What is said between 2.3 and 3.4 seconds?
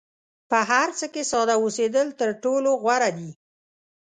ټولو غوره دي.